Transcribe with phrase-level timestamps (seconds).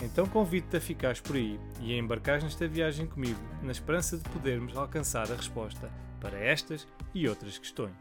[0.00, 4.28] Então convido-te a ficares por aí e a embarcares nesta viagem comigo, na esperança de
[4.28, 5.90] podermos alcançar a resposta
[6.20, 7.94] para estas e outras questões.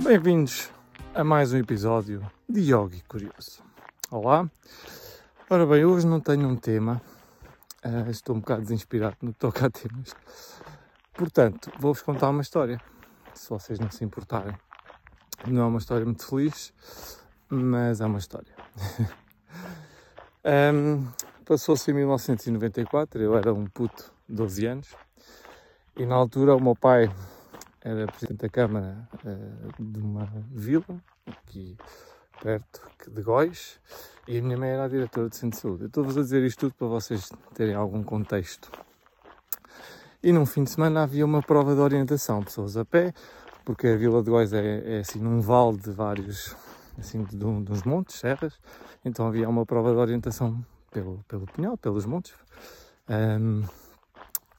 [0.00, 0.70] Bem-vindos
[1.12, 3.62] a mais um episódio de Yogi Curioso.
[4.08, 4.48] Olá!
[5.48, 7.02] Ora bem, hoje não tenho um tema,
[7.84, 10.14] uh, estou um bocado desinspirado no que toca a temas,
[11.12, 12.80] portanto, vou-vos contar uma história,
[13.34, 14.56] se vocês não se importarem.
[15.46, 16.72] Não é uma história muito feliz,
[17.48, 18.52] mas é uma história.
[20.74, 21.06] um,
[21.50, 24.94] Passou-se em 1994, eu era um puto de 12 anos,
[25.96, 27.12] e na altura o meu pai
[27.80, 31.76] era presidente da Câmara uh, de uma vila, aqui
[32.40, 33.80] perto de Góis,
[34.28, 35.82] e a minha mãe era a diretora de centro de saúde.
[35.82, 38.70] Eu estou-vos a dizer isto tudo para vocês terem algum contexto.
[40.22, 43.12] E num fim de semana havia uma prova de orientação, pessoas a pé,
[43.70, 46.56] porque a Vila de Góis é, é assim num vale de vários,
[46.98, 48.58] assim de, de, uns montes, serras,
[49.04, 52.34] então havia uma prova de orientação pelo, pelo Pinhal, pelos montes.
[53.08, 53.62] Um,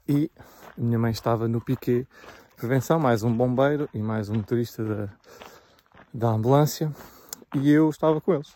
[0.08, 0.32] e
[0.78, 2.08] a minha mãe estava no piquet
[2.56, 5.10] prevenção, mais um bombeiro e mais um motorista da,
[6.14, 6.90] da ambulância,
[7.54, 8.56] e eu estava com eles.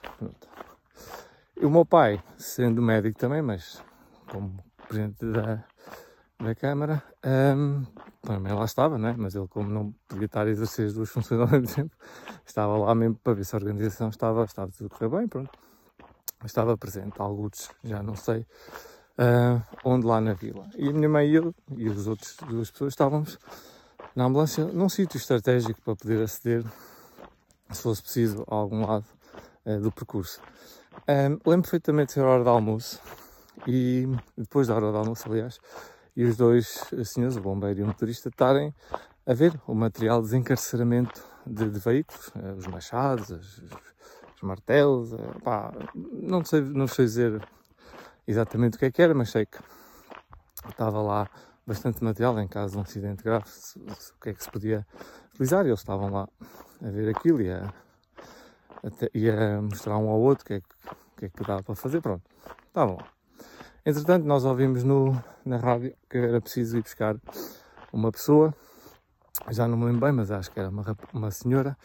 [1.60, 3.84] E o meu pai, sendo médico também, mas
[4.32, 5.66] como presidente da,
[6.40, 7.84] da Câmara, um,
[8.22, 9.16] também lá estava, né?
[9.18, 11.96] mas ele, como não podia estar a exercer as duas funções ao mesmo tempo,
[12.46, 15.52] estava lá mesmo para ver se a organização estava, estava tudo a correr bem, pronto.
[16.44, 18.46] Estava presente, alguns já não sei
[19.18, 20.70] uh, onde lá na vila.
[20.76, 23.40] E a minha mãe e eu, e as outras duas pessoas, estávamos
[24.16, 26.64] na ambulância num sítio estratégico para poder aceder,
[27.72, 29.06] se fosse preciso, a algum lado
[29.66, 30.40] uh, do percurso.
[31.08, 33.02] Um, lembro perfeitamente de ser a hora de almoço
[33.68, 34.08] e
[34.38, 35.60] depois da hora de almoço, aliás,
[36.16, 38.74] e os dois senhores, o bombeiro e o motorista, estarem
[39.26, 43.58] a ver o material de desencarceramento de, de veículos, eh, os machados, os,
[44.36, 47.48] os martelos, eh, pá, não sei, não sei dizer
[48.28, 49.58] exatamente o que é que era, mas sei que
[50.70, 51.30] estava lá
[51.66, 54.52] bastante material em caso de um acidente grave, se, se, o que é que se
[54.52, 54.86] podia
[55.34, 56.30] utilizar, e eles estavam lá
[56.84, 57.74] a ver aquilo e a,
[58.84, 60.68] a, e a mostrar um ao outro o que é que,
[61.18, 62.24] que, é que dava para fazer, pronto,
[62.68, 63.15] estavam lá.
[63.88, 65.16] Entretanto, nós ouvimos no,
[65.46, 67.16] na rádio que era preciso ir buscar
[67.94, 68.52] uma pessoa,
[69.52, 71.78] já não me lembro bem, mas acho que era uma, uma senhora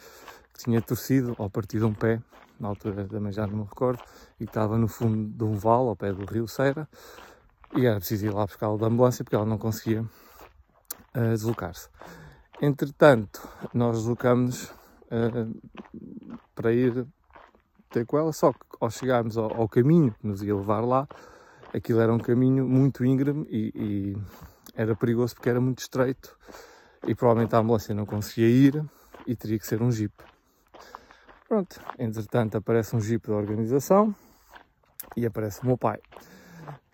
[0.51, 2.19] que tinha torcido ou partido um pé,
[2.59, 4.01] na altura também já não me recordo,
[4.39, 6.89] e estava no fundo de um vale, ao pé do rio Ceira,
[7.75, 11.87] e era preciso ir lá buscá-la da ambulância porque ela não conseguia uh, deslocar-se.
[12.59, 14.71] Entretanto, nós deslocamos
[15.11, 15.61] uh,
[16.55, 17.05] para ir
[17.91, 21.07] ter com ela, só que ao chegarmos ao, ao caminho que nos ia levar lá,
[21.73, 24.17] aquilo era um caminho muito íngreme e, e,
[24.75, 26.37] era perigoso porque era muito estreito
[27.05, 28.85] e provavelmente a ambulância não conseguia ir
[29.25, 30.13] e teria que ser um jeep.
[31.47, 34.15] Pronto, entretanto aparece um jeep da organização
[35.15, 35.99] e aparece o meu pai,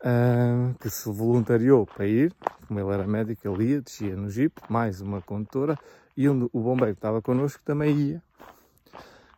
[0.02, 2.34] uh, que se voluntariou para ir,
[2.68, 5.78] como ele era médico, ele ia, descia no jeep, mais uma condutora,
[6.16, 8.24] e um, o bombeiro que estava connosco também ia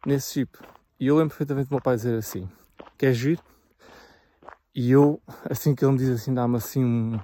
[0.06, 0.58] nesse jeep.
[1.00, 2.50] E eu lembro perfeitamente do meu pai dizer assim,
[2.98, 3.40] queres vir?
[4.80, 7.20] E eu, assim que ele me diz assim, dá-me assim um,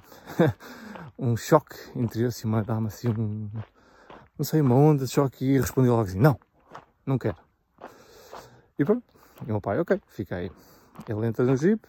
[1.18, 3.50] um choque interior, assim, dá-me assim um,
[4.38, 6.38] não sei, uma onda de choque e respondi logo assim, não,
[7.06, 7.38] não quero.
[8.78, 9.06] E pronto,
[9.40, 10.52] e o meu pai, ok, fica aí.
[11.08, 11.82] Ele entra no jeep,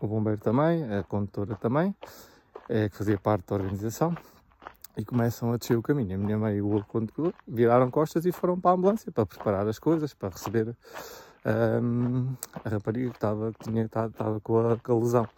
[0.00, 1.94] o bombeiro também, a condutora também,
[2.66, 4.16] é, que fazia parte da organização,
[4.96, 6.14] e começam a descer o caminho.
[6.14, 9.68] A minha mãe e o condutor viraram costas e foram para a ambulância para preparar
[9.68, 10.74] as coisas, para receber
[11.82, 15.28] um, a rapariga que estava, tinha, estava, com, a, com a lesão.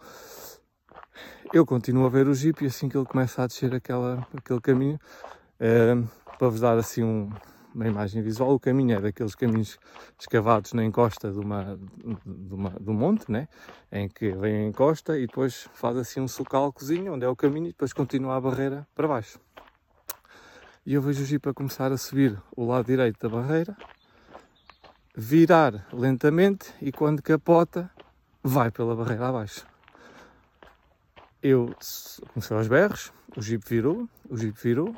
[1.53, 4.61] Eu continuo a ver o jeep e assim que ele começa a descer aquela, aquele
[4.61, 4.99] caminho,
[5.59, 7.29] um, para vos dar assim um,
[7.73, 9.77] uma imagem visual, o caminho é daqueles caminhos
[10.19, 11.77] escavados na encosta de, uma,
[12.25, 13.47] de, uma, um monte, né?
[13.91, 17.67] em que vem a encosta e depois faz assim um socalcozinho, onde é o caminho,
[17.67, 19.39] e depois continua a barreira para baixo.
[20.85, 23.77] E eu vejo o jeep a começar a subir o lado direito da barreira,
[25.15, 27.89] virar lentamente e quando capota,
[28.43, 29.65] vai pela barreira abaixo.
[31.41, 31.73] Eu
[32.33, 34.95] comecei aos berros, o jeep virou, o jeep virou,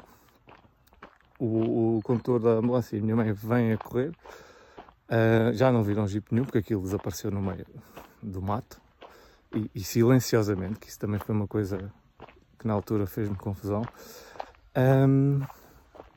[1.40, 4.12] o, o condutor da ambulância e a minha mãe vêm a correr.
[5.10, 7.66] Uh, já não viram jeep nenhum porque aquilo desapareceu no meio
[8.22, 8.82] do mato
[9.54, 11.92] e, e silenciosamente, que isso também foi uma coisa
[12.58, 13.84] que na altura fez-me confusão.
[14.76, 15.42] Um,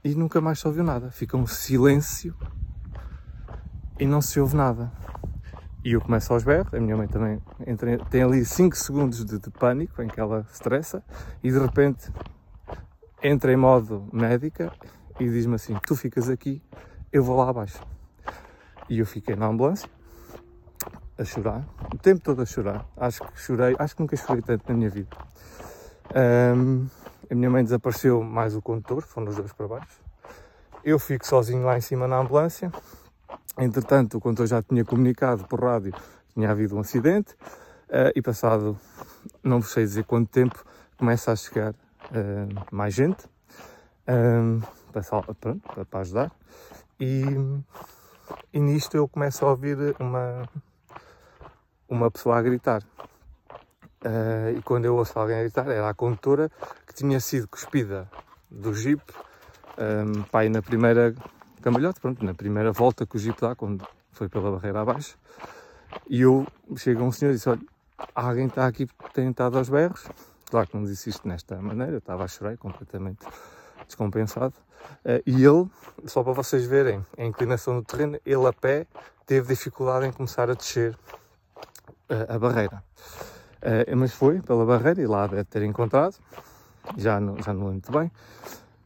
[0.02, 1.10] e nunca mais se ouviu nada.
[1.10, 2.34] Fica um silêncio
[3.98, 4.90] e não se ouve nada.
[5.84, 9.38] E eu começo aos berros, a minha mãe também entra, tem ali 5 segundos de,
[9.38, 11.02] de, pânico em que ela estressa
[11.42, 12.10] e de repente
[13.22, 14.72] entra em modo médica
[15.20, 16.60] e diz-me assim: Tu ficas aqui,
[17.12, 17.80] eu vou lá abaixo.
[18.88, 19.88] E eu fiquei na ambulância
[21.18, 21.64] a chorar,
[21.94, 22.84] o tempo todo a chorar.
[22.96, 25.16] Acho que chorei, acho que nunca chorei tanto na minha vida.
[26.14, 26.86] Um,
[27.30, 30.00] a minha mãe desapareceu mais o condutor, foram os dois para baixo.
[30.84, 32.70] Eu fico sozinho lá em cima na ambulância.
[33.58, 37.32] Entretanto, o condutor já tinha comunicado por rádio que tinha havido um acidente
[37.88, 38.78] uh, e passado,
[39.42, 40.62] não sei dizer quanto tempo,
[40.98, 43.24] começa a chegar uh, mais gente
[44.06, 44.60] um,
[45.40, 46.32] para, para ajudar.
[47.00, 47.24] E,
[48.52, 50.48] e nisto eu começo a ouvir uma,
[51.88, 52.82] uma pessoa a gritar.
[54.04, 56.50] Uh, e quando eu ouço alguém a gritar, era a condutora
[56.86, 58.08] que tinha sido cuspida
[58.50, 59.02] do jeep,
[59.78, 61.14] um, pai, na primeira
[61.66, 65.18] cambalhota, pronto, na primeira volta que o jeep dá, quando foi pela barreira abaixo.
[66.08, 66.46] E eu
[66.76, 67.60] chego a um senhor e disse: Olha,
[68.14, 70.06] alguém está aqui tem estado aos berros.
[70.48, 73.26] Claro que não disse isto desta maneira, eu estava a chorar completamente
[73.84, 74.54] descompensado.
[75.04, 75.68] Uh, e ele,
[76.04, 78.86] só para vocês verem a inclinação do terreno, ele a pé
[79.26, 80.96] teve dificuldade em começar a descer
[82.08, 82.80] uh, a barreira.
[83.60, 86.14] Uh, mas foi pela barreira e lá deve ter encontrado,
[86.96, 88.12] já não, já não lembro muito bem.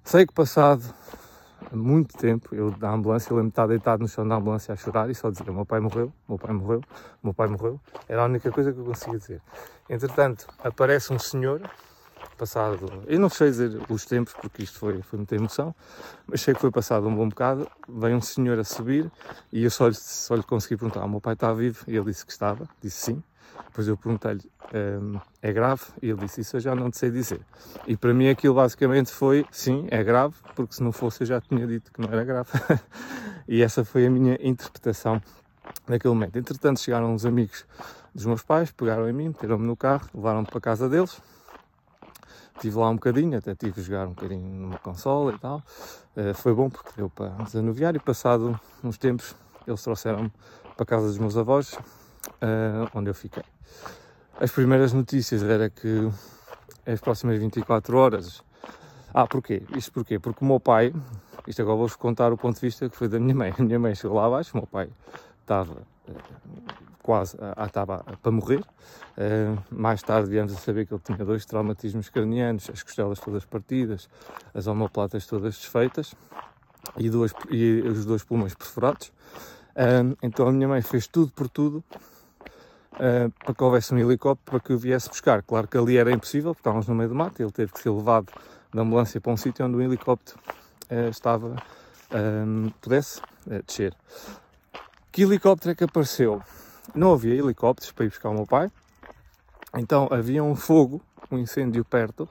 [0.02, 0.82] Sei que passado
[1.76, 4.76] muito tempo, eu da ambulância, eu lembro de estar deitado no chão da ambulância a
[4.76, 6.80] chorar e só dizer: meu pai morreu, meu pai morreu,
[7.22, 7.80] meu pai morreu.
[8.08, 9.42] Era a única coisa que eu conseguia dizer.
[9.88, 11.62] Entretanto, aparece um senhor
[12.36, 15.74] passado, eu não sei dizer os tempos porque isto foi, foi muita emoção,
[16.26, 19.10] mas sei que foi passado um bom bocado, veio um senhor a subir
[19.52, 21.84] e eu só só lhe consegui perguntar, meu pai está vivo?
[21.86, 23.22] E ele disse que estava, disse sim.
[23.66, 24.42] Depois eu perguntei-lhe,
[24.72, 25.82] ehm, é grave?
[26.02, 27.40] E ele disse, isso eu já não te sei dizer.
[27.86, 31.40] E para mim aquilo basicamente foi, sim, é grave, porque se não fosse eu já
[31.40, 32.50] tinha dito que não era grave.
[33.46, 35.22] e essa foi a minha interpretação
[35.88, 36.36] naquele momento.
[36.36, 37.64] Entretanto chegaram uns amigos
[38.14, 41.20] dos meus pais, pegaram em mim, meteram-me no carro, levaram-me para a casa deles,
[42.60, 45.62] Estive lá um bocadinho, até tive a jogar um bocadinho numa consola e tal.
[46.14, 49.34] Uh, foi bom porque deu para desanuviar e passado uns tempos
[49.66, 50.30] eles trouxeram-me
[50.76, 51.78] para a casa dos meus avós,
[52.42, 53.42] uh, onde eu fiquei.
[54.40, 56.10] As primeiras notícias era que
[56.86, 58.42] as próximas 24 horas.
[59.12, 59.62] Ah, porquê?
[59.76, 60.18] Isto porquê?
[60.18, 60.94] Porque o meu pai,
[61.46, 63.54] isto agora vou-vos contar o ponto de vista que foi da minha mãe.
[63.58, 64.88] A minha mãe chegou lá abaixo, o meu pai
[65.42, 66.14] estava uh,
[67.02, 67.36] quase
[67.66, 68.60] estava para morrer.
[68.60, 73.44] Uh, mais tarde viemos a saber que ele tinha dois traumatismos cranianos, as costelas todas
[73.44, 74.08] partidas,
[74.54, 76.14] as omoplatas todas desfeitas
[76.96, 79.12] e, duas, e os dois pulmões perfurados.
[79.70, 81.84] Uh, então a minha mãe fez tudo por tudo
[82.94, 85.42] uh, para que houvesse um helicóptero para que eu viesse buscar.
[85.42, 87.90] Claro que ali era impossível, porque estávamos no meio do mato, ele teve que ser
[87.90, 88.32] levado
[88.72, 90.38] da ambulância para um sítio onde o helicóptero
[91.10, 91.56] estava,
[92.80, 93.20] pudesse
[93.66, 93.94] descer.
[95.10, 96.40] Que helicóptero é que apareceu?
[96.94, 98.70] não havia helicópteros para ir buscar o meu pai,
[99.76, 101.00] então havia um fogo,
[101.30, 102.28] um incêndio perto,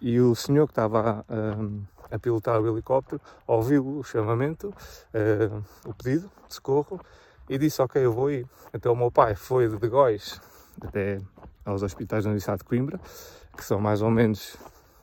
[0.00, 5.94] e o senhor que estava a, a pilotar o helicóptero ouviu o chamamento, uh, o
[5.94, 7.00] pedido de socorro,
[7.48, 8.46] e disse: Ok, eu vou ir.
[8.72, 10.40] Então o meu pai foi de Góis
[10.80, 11.20] até
[11.64, 13.00] aos hospitais da Universidade de Coimbra,
[13.56, 14.56] que são mais ou menos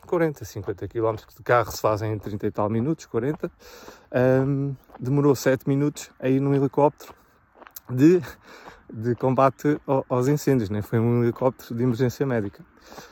[0.05, 3.51] 40, 50 km de carro, se fazem em 30 e tal minutos, 40.
[4.45, 7.13] Um, demorou 7 minutos a ir num helicóptero
[7.89, 8.21] de
[8.93, 9.79] de combate
[10.09, 10.81] aos incêndios, né?
[10.81, 12.63] foi um helicóptero de emergência médica.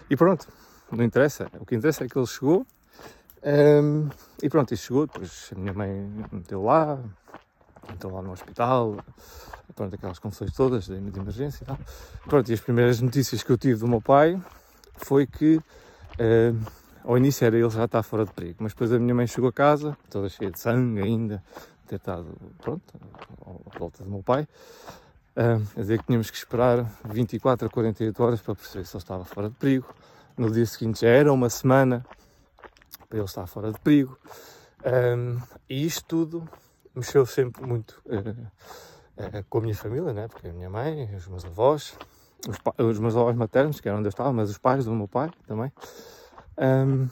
[0.09, 0.47] E pronto,
[0.91, 2.65] não interessa, o que interessa é que ele chegou
[3.43, 4.09] um,
[4.41, 5.89] e pronto, ele chegou, depois a minha mãe
[6.31, 6.99] meteu lá,
[7.89, 8.97] meteu lá no hospital,
[9.75, 11.79] pronto, aquelas confusões todas de, emergência e tal.
[12.25, 14.41] Pronto, e as primeiras notícias que eu tive do meu pai
[14.95, 15.61] foi que
[17.03, 19.49] ao início era ele já está fora de perigo, mas depois a minha mãe chegou
[19.49, 21.41] a casa, toda cheia de sangue ainda,
[21.87, 22.27] ter estado,
[22.61, 22.93] pronto,
[23.73, 24.47] à volta do meu pai,
[25.33, 29.23] quer dizer que tínhamos que esperar 24 a 48 horas para perceber se ele estava
[29.23, 29.87] fora de perigo.
[30.37, 32.05] No dia seguinte já era uma semana
[33.09, 34.17] para ele estar fora de perigo.
[34.85, 36.47] Um, e isto tudo
[36.95, 40.27] mexeu sempre muito uh, uh, com a minha família, né?
[40.27, 41.97] porque a minha mãe, os meus avós,
[42.47, 45.07] os, os, meus avós maternos, que era onde eu estava, mas os pais do meu
[45.07, 45.71] pai também.
[46.57, 47.09] Um,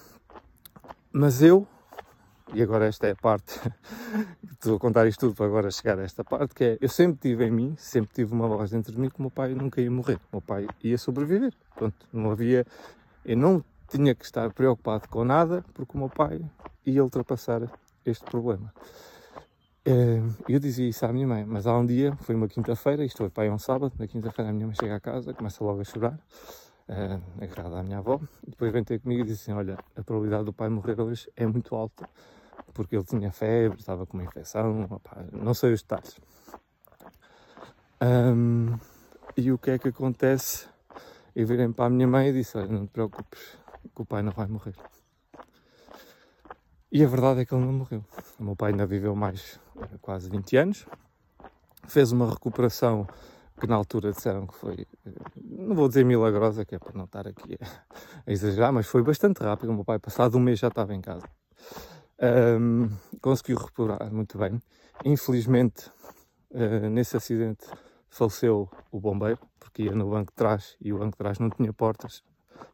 [1.12, 1.68] mas eu
[2.54, 3.60] e agora esta é a parte,
[4.54, 7.20] estou a contar isto tudo para agora chegar a esta parte, que é, eu sempre
[7.20, 9.82] tive em mim, sempre tive uma voz dentro de mim que o meu pai nunca
[9.82, 12.66] ia morrer, o meu pai ia sobreviver, pronto, não havia,
[13.26, 16.42] eu não tinha que estar preocupado com nada, porque o meu pai
[16.86, 17.62] ia ultrapassar
[18.06, 18.74] este problema.
[19.86, 23.20] E eu dizia isso à minha mãe, mas há um dia, foi uma quinta-feira, isto
[23.20, 25.80] foi para aí um sábado, na quinta-feira a minha mãe chega a casa, começa logo
[25.80, 26.20] a chorar,
[26.90, 30.04] uh, agarrada à minha avó, e depois vem ter comigo e diz assim, olha, a
[30.04, 32.10] probabilidade do pai morrer hoje é muito alta,
[32.74, 36.20] porque ele tinha febre, estava com uma infecção, opa, não sei os detalhes.
[38.02, 38.78] Um,
[39.38, 40.68] e o que é que acontece?
[41.34, 43.58] Eu virei para a minha mãe e disse: Olha, não te preocupes,
[43.96, 44.76] que o pai não vai morrer.
[46.92, 48.04] E a verdade é que ele não morreu.
[48.40, 50.86] O meu pai ainda viveu mais eh, quase 20 anos,
[51.86, 53.06] fez uma recuperação
[53.60, 57.06] que na altura disseram que foi, eh, não vou dizer milagrosa, que é para não
[57.06, 57.58] estar aqui
[58.26, 59.70] a, exagerar, mas foi bastante rápido.
[59.70, 61.28] O meu pai, passado um mês, já estava em casa.
[62.60, 62.90] Um,
[63.22, 64.60] conseguiu recuperar muito bem.
[65.04, 65.92] Infelizmente,
[66.52, 67.66] uh, nesse acidente,
[68.10, 71.50] faleceu o bombeiro, porque ia no banco de trás e o banco de trás não
[71.50, 72.24] tinha portas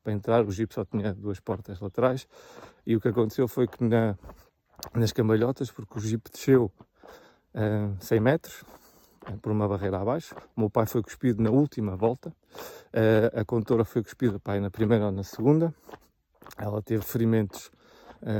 [0.03, 2.27] para entrar, o Jeep só tinha duas portas laterais.
[2.85, 4.17] E o que aconteceu foi que na,
[4.93, 6.71] nas cambalhotas, porque o Jeep desceu
[7.53, 8.63] uh, 100 metros,
[9.27, 13.45] uh, por uma barreira abaixo, o meu pai foi cuspido na última volta, uh, a
[13.45, 15.73] condutora foi cuspida pai na primeira ou na segunda,
[16.57, 17.71] ela teve ferimentos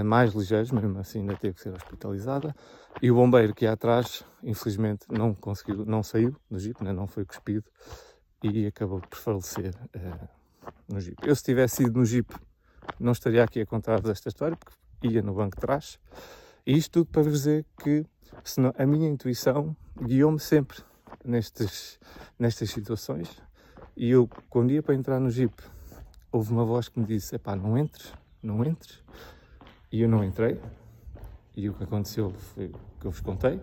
[0.06, 2.56] mais ligeiros, mesmo assim ainda teve que ser hospitalizada.
[3.02, 6.94] E o bombeiro que ia atrás, infelizmente, não conseguiu, não saiu do Jeep, né?
[6.94, 7.66] não foi cuspido
[8.42, 9.74] e acabou por falecer
[10.88, 11.18] no Jeep.
[11.28, 12.34] Eu, se tivesse ido no Jeep,
[13.00, 14.76] não estaria aqui a contar-vos esta história, porque
[15.08, 16.00] ia no banco de trás.
[16.66, 18.06] E isto tudo para vos dizer que
[18.44, 20.78] senão, a minha intuição guiou-me sempre
[21.24, 22.00] nestes,
[22.38, 23.42] nestas situações.
[23.96, 25.54] E eu, quando ia para entrar no Jeep,
[26.32, 29.04] houve uma voz que me disse: Epá, não entres, não entres.
[29.92, 30.60] E eu não entrei.
[31.56, 33.60] E o que aconteceu foi o que eu vos contei.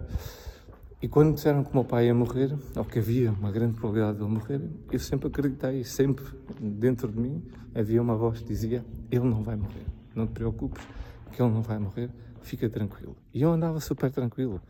[1.02, 4.19] E quando disseram que o meu pai ia morrer, ou que havia uma grande probabilidade
[4.19, 4.61] de ele morrer,
[4.92, 6.25] eu sempre acreditei, sempre
[6.61, 7.43] dentro de mim
[7.75, 10.87] havia uma voz que dizia: Ele não vai morrer, não te preocupes,
[11.33, 12.11] que ele não vai morrer,
[12.43, 13.17] fica tranquilo.
[13.33, 14.61] E eu andava super tranquilo.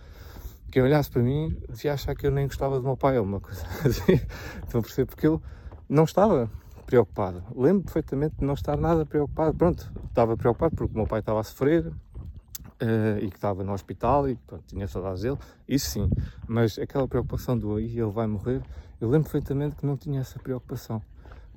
[0.71, 3.41] Quem olhasse para mim devia achar que eu nem gostava do meu pai, ou uma
[3.41, 4.21] coisa assim.
[4.63, 5.07] Estão a perceber?
[5.07, 5.43] Porque eu
[5.89, 6.49] não estava
[6.87, 7.43] preocupado.
[7.57, 9.57] Lembro perfeitamente de não estar nada preocupado.
[9.57, 13.73] Pronto, estava preocupado porque o meu pai estava a sofrer uh, e que estava no
[13.73, 15.39] hospital e pronto, tinha saudades dele.
[15.67, 16.11] Isso sim,
[16.47, 18.63] mas aquela preocupação do aí ele vai morrer,
[19.01, 21.03] eu lembro perfeitamente que não tinha essa preocupação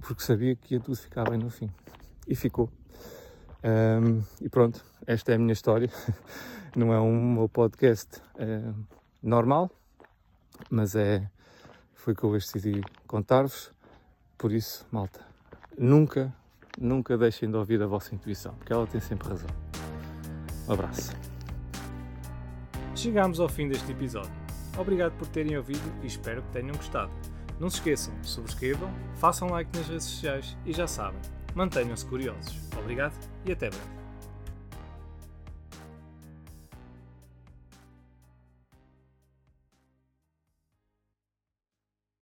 [0.03, 1.69] porque sabia que ia tudo ficar bem no fim.
[2.27, 2.69] E ficou.
[3.63, 5.89] Um, e pronto, esta é a minha história.
[6.75, 8.21] Não é um meu podcast
[9.21, 9.69] normal,
[10.69, 11.29] mas é
[11.93, 13.71] foi que eu decidi contar-vos.
[14.37, 15.21] Por isso, malta,
[15.77, 16.35] nunca,
[16.77, 19.49] nunca deixem de ouvir a vossa intuição, porque ela tem sempre razão.
[20.67, 21.13] Um abraço.
[22.95, 24.33] Chegamos ao fim deste episódio.
[24.77, 27.11] Obrigado por terem ouvido e espero que tenham gostado.
[27.59, 31.21] Não se esqueçam, subscrevam, façam like nas redes sociais e já sabem,
[31.55, 32.59] mantenham-se curiosos.
[32.77, 33.13] Obrigado
[33.45, 34.02] e até breve.